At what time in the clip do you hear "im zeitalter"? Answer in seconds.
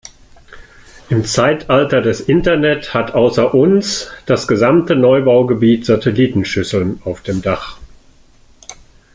1.09-2.01